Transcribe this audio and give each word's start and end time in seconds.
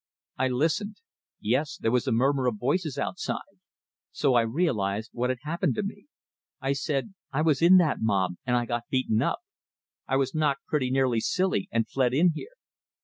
I 0.39 0.47
listened. 0.47 0.97
Yes, 1.39 1.77
there 1.77 1.91
was 1.91 2.07
a 2.07 2.11
murmur 2.11 2.47
of 2.47 2.55
voices 2.57 2.97
outside. 2.97 3.59
So 4.11 4.33
I 4.33 4.41
realized 4.41 5.11
what 5.13 5.29
had 5.29 5.37
happened 5.43 5.75
to 5.75 5.83
me. 5.83 6.07
I 6.59 6.73
said: 6.73 7.13
"I 7.31 7.43
was 7.43 7.61
in 7.61 7.77
that 7.77 7.97
mob, 8.01 8.33
and 8.43 8.55
I 8.55 8.65
got 8.65 8.89
beaten 8.89 9.21
up. 9.21 9.41
I 10.07 10.15
was 10.15 10.33
knocked 10.33 10.65
pretty 10.65 10.89
nearly 10.89 11.19
silly, 11.19 11.67
and 11.71 11.87
fled 11.87 12.15
in 12.15 12.31
here." 12.33 12.55